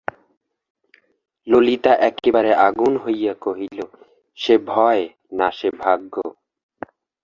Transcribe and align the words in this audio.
ললিতা 1.47 1.93
একেবারে 2.09 2.51
আগুন 2.67 2.93
হইয়া 2.97 3.33
কহিল, 3.41 3.77
সে 4.37 4.53
ভয়, 4.67 5.03
না 5.31 5.47
সে 5.51 5.69
ভাগ্য! 5.79 6.13